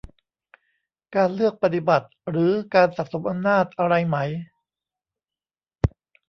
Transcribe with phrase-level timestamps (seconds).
[1.15, 4.17] การเลือกปฏิบัติ หรือการสะสมอำนาจอะไรไหม